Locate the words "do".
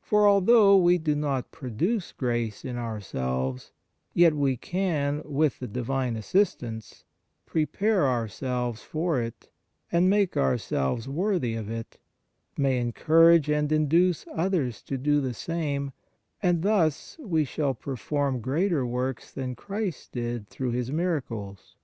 0.98-1.16, 14.96-15.20